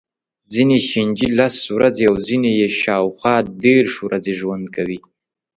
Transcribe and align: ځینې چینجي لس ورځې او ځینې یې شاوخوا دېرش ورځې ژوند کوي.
ځینې 0.53 0.77
چینجي 0.89 1.27
لس 1.39 1.55
ورځې 1.75 2.03
او 2.09 2.15
ځینې 2.27 2.51
یې 2.59 2.67
شاوخوا 2.81 3.35
دېرش 3.65 3.93
ورځې 4.05 4.33
ژوند 4.39 4.65
کوي. 4.75 4.99